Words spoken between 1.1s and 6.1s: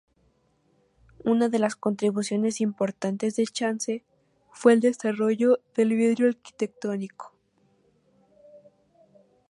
Una de las contribuciones importantes de Chance fue el desarrollo del